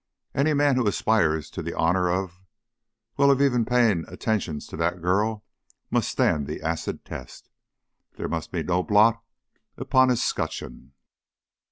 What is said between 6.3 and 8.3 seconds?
the acid test. There